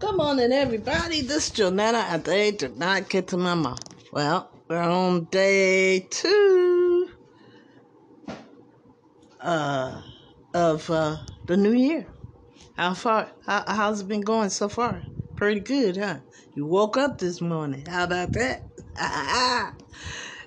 Good 0.00 0.16
in, 0.40 0.52
everybody. 0.52 1.22
This 1.22 1.48
is 1.48 1.52
Jonetta 1.52 1.94
at 1.94 2.24
the 2.24 2.32
age 2.32 2.62
of 2.62 2.78
not 2.78 3.10
get 3.10 3.28
to 3.28 3.36
mom. 3.36 3.76
Well, 4.12 4.50
we're 4.70 4.78
on 4.78 5.26
day 5.26 6.08
two 6.10 7.08
uh, 9.40 10.02
of 10.54 10.88
uh, 10.90 11.18
the 11.48 11.58
new 11.58 11.72
year. 11.72 12.08
How 12.76 12.94
far? 12.94 13.32
How, 13.46 13.64
how's 13.68 14.02
it 14.02 14.08
been 14.08 14.22
going 14.22 14.50
so 14.50 14.70
far? 14.70 15.04
Pretty 15.36 15.60
good, 15.60 15.98
huh? 15.98 16.20
You 16.54 16.66
woke 16.66 16.96
up 16.96 17.18
this 17.18 17.42
morning. 17.42 17.84
How 17.86 18.04
about 18.04 18.32
that? 18.34 18.68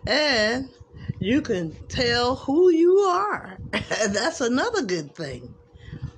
and 0.07 0.69
you 1.19 1.43
can 1.43 1.75
tell 1.89 2.37
who 2.37 2.71
you 2.71 2.97
are. 2.99 3.59
That's 3.71 4.41
another 4.41 4.83
good 4.85 5.15
thing. 5.15 5.55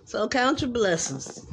So 0.06 0.30
count 0.30 0.62
your 0.62 0.72
blessings. 0.72 1.46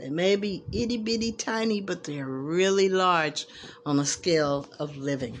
They 0.00 0.08
may 0.08 0.36
be 0.36 0.64
itty 0.72 0.96
bitty 0.96 1.32
tiny, 1.32 1.82
but 1.82 2.04
they're 2.04 2.24
really 2.24 2.88
large 2.88 3.46
on 3.84 3.98
a 3.98 4.06
scale 4.06 4.66
of 4.78 4.96
living. 4.96 5.38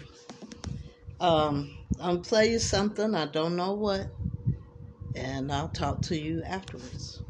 Um, 1.18 1.74
I'll 1.98 2.18
play 2.18 2.50
you 2.50 2.58
something, 2.58 3.14
I 3.14 3.24
don't 3.24 3.56
know 3.56 3.72
what, 3.72 4.10
and 5.16 5.50
I'll 5.50 5.68
talk 5.68 6.02
to 6.02 6.16
you 6.16 6.42
afterwards. 6.42 7.22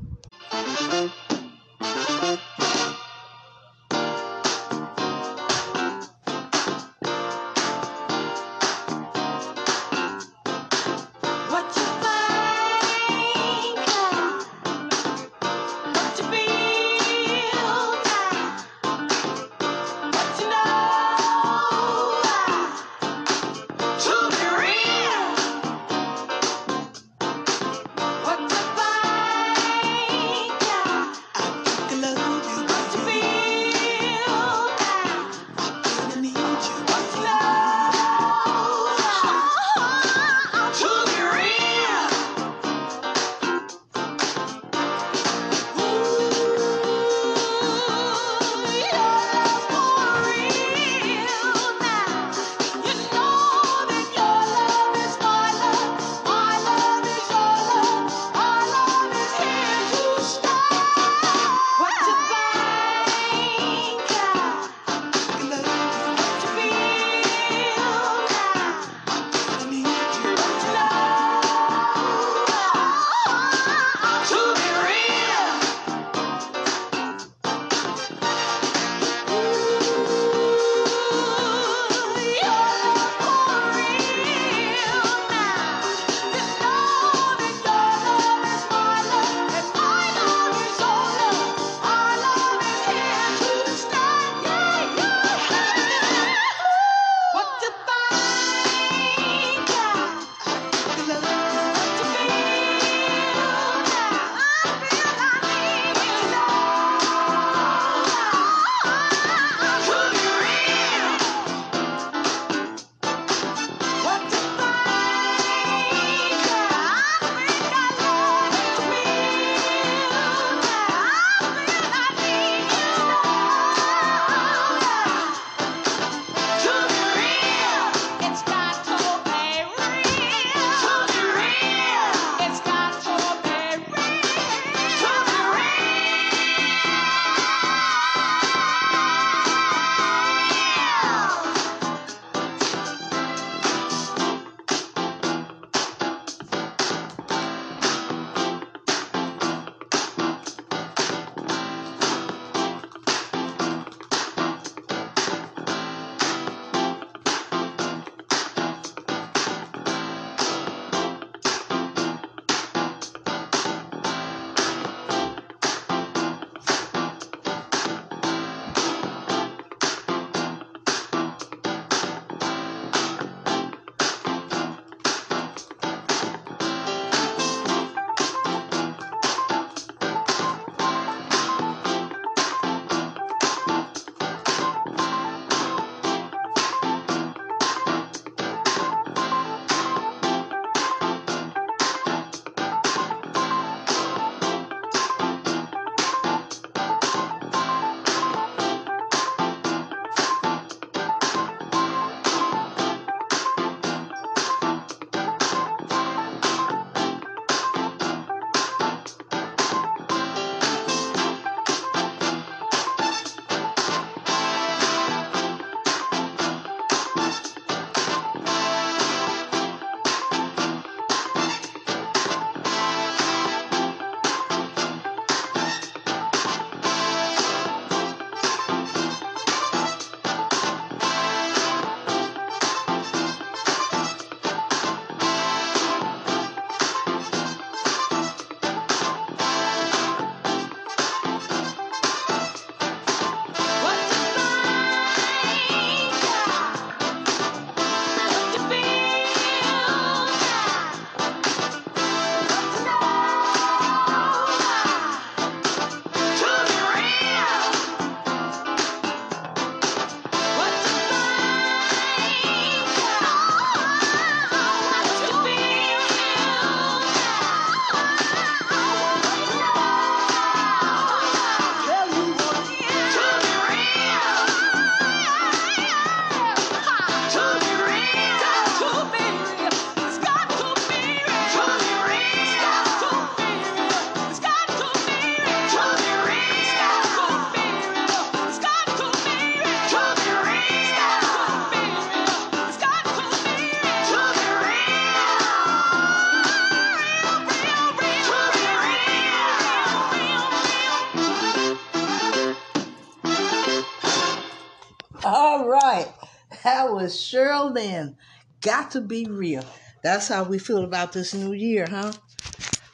That 306.63 306.93
was 306.93 307.15
Cheryl 307.15 307.73
Lynn. 307.73 308.17
Got 308.61 308.91
to 308.93 309.01
be 309.01 309.25
real. 309.25 309.65
That's 310.03 310.29
how 310.29 310.45
we 310.45 310.59
feel 310.59 310.85
about 310.85 311.13
this 311.13 311.35
new 311.35 311.53
year, 311.53 311.87
huh? 311.89 312.13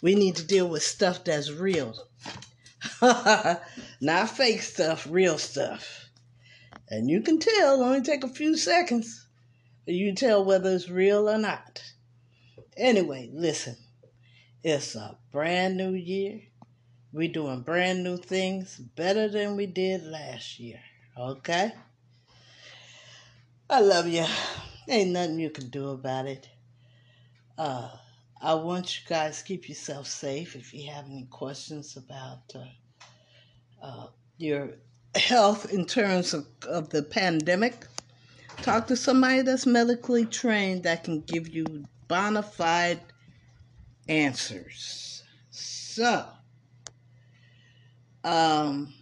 We 0.02 0.14
need 0.14 0.36
to 0.36 0.46
deal 0.46 0.68
with 0.68 0.82
stuff 0.82 1.24
that's 1.24 1.50
real. 1.50 1.94
Not 3.02 4.30
fake 4.30 4.62
stuff, 4.62 5.06
real 5.10 5.38
stuff. 5.38 6.10
And 6.88 7.10
you 7.10 7.22
can 7.22 7.38
tell, 7.38 7.82
only 7.82 8.02
take 8.02 8.22
a 8.22 8.28
few 8.28 8.56
seconds. 8.56 9.26
You 9.86 10.08
can 10.08 10.16
tell 10.16 10.44
whether 10.44 10.72
it's 10.72 10.88
real 10.88 11.28
or 11.28 11.38
not. 11.38 11.82
Anyway, 12.76 13.30
listen. 13.32 13.76
It's 14.62 14.94
a 14.94 15.16
brand 15.32 15.76
new 15.76 15.92
year. 15.92 16.40
We're 17.12 17.32
doing 17.32 17.62
brand 17.62 18.04
new 18.04 18.16
things 18.16 18.78
better 18.78 19.28
than 19.28 19.56
we 19.56 19.66
did 19.66 20.04
last 20.04 20.58
year. 20.58 20.80
Okay? 21.18 21.72
I 23.68 23.80
love 23.80 24.06
you. 24.06 24.24
Ain't 24.88 25.10
nothing 25.10 25.40
you 25.40 25.50
can 25.50 25.68
do 25.70 25.88
about 25.88 26.26
it. 26.26 26.48
Uh, 27.58 27.90
I 28.40 28.54
want 28.54 28.96
you 28.96 29.08
guys 29.08 29.42
keep 29.42 29.68
yourself 29.68 30.06
safe. 30.06 30.54
If 30.54 30.72
you 30.72 30.88
have 30.92 31.06
any 31.06 31.26
questions 31.30 31.96
about 31.96 32.54
uh, 32.54 33.84
uh, 33.84 34.06
your 34.38 34.74
health 35.16 35.72
in 35.72 35.84
terms 35.84 36.32
of, 36.32 36.46
of 36.68 36.90
the 36.90 37.02
pandemic, 37.02 37.86
talk 38.62 38.86
to 38.86 38.96
somebody 38.96 39.42
that's 39.42 39.66
medically 39.66 40.26
trained 40.26 40.84
that 40.84 41.02
can 41.02 41.22
give 41.22 41.48
you 41.48 41.86
bona 42.06 42.44
fide 42.44 43.00
answers. 44.08 45.24
So, 45.50 46.24
um, 48.22 48.94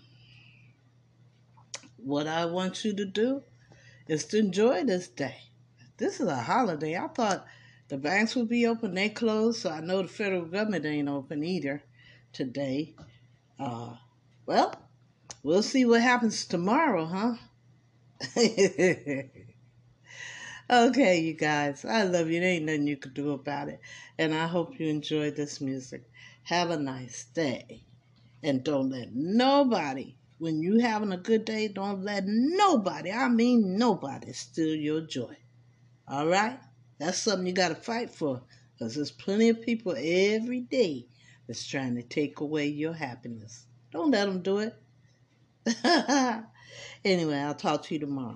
what 1.98 2.26
I 2.26 2.46
want 2.46 2.82
you 2.82 2.94
to 2.94 3.04
do 3.04 3.42
is 4.08 4.24
to 4.26 4.38
enjoy 4.38 4.84
this 4.84 5.08
day. 5.08 5.36
This 5.96 6.20
is 6.20 6.28
a 6.28 6.36
holiday. 6.36 6.96
I 6.96 7.08
thought 7.08 7.46
the 7.88 7.96
banks 7.96 8.34
would 8.34 8.48
be 8.48 8.66
open, 8.66 8.94
they 8.94 9.08
closed, 9.08 9.60
so 9.60 9.70
I 9.70 9.80
know 9.80 10.02
the 10.02 10.08
federal 10.08 10.44
government 10.46 10.86
ain't 10.86 11.08
open 11.08 11.44
either 11.44 11.82
today. 12.32 12.94
Uh, 13.58 13.94
well, 14.46 14.74
we'll 15.42 15.62
see 15.62 15.84
what 15.84 16.00
happens 16.02 16.44
tomorrow, 16.44 17.04
huh? 17.04 17.34
okay, 20.70 21.20
you 21.20 21.34
guys, 21.34 21.84
I 21.84 22.04
love 22.04 22.30
you. 22.30 22.40
There 22.40 22.48
ain't 22.48 22.64
nothing 22.64 22.86
you 22.86 22.96
can 22.96 23.12
do 23.12 23.32
about 23.32 23.68
it. 23.68 23.80
And 24.18 24.34
I 24.34 24.46
hope 24.46 24.80
you 24.80 24.88
enjoyed 24.88 25.36
this 25.36 25.60
music. 25.60 26.10
Have 26.44 26.70
a 26.70 26.78
nice 26.78 27.24
day. 27.24 27.82
And 28.42 28.64
don't 28.64 28.90
let 28.90 29.14
nobody 29.14 30.16
when 30.38 30.62
you 30.62 30.80
having 30.80 31.12
a 31.12 31.16
good 31.16 31.44
day, 31.44 31.68
don't 31.68 32.02
let 32.02 32.24
nobody, 32.26 33.12
I 33.12 33.28
mean 33.28 33.78
nobody, 33.78 34.32
steal 34.32 34.74
your 34.74 35.00
joy. 35.00 35.36
All 36.08 36.26
right? 36.26 36.58
That's 36.98 37.18
something 37.18 37.46
you 37.46 37.52
got 37.52 37.68
to 37.68 37.74
fight 37.74 38.10
for 38.10 38.42
because 38.72 38.94
there's 38.94 39.10
plenty 39.10 39.48
of 39.48 39.62
people 39.62 39.94
every 39.96 40.60
day 40.60 41.06
that's 41.46 41.66
trying 41.66 41.96
to 41.96 42.02
take 42.02 42.40
away 42.40 42.66
your 42.66 42.92
happiness. 42.92 43.66
Don't 43.92 44.10
let 44.10 44.26
them 44.26 44.42
do 44.42 44.58
it. 44.58 44.74
anyway, 47.04 47.38
I'll 47.38 47.54
talk 47.54 47.84
to 47.84 47.94
you 47.94 48.00
tomorrow. 48.00 48.34